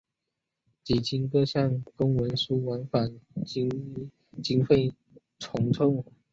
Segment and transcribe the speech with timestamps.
[0.83, 3.69] 几经各项公文书往返及
[4.41, 4.91] 经费
[5.37, 6.03] 筹凑。